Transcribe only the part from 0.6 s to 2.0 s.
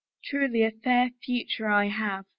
a fair future I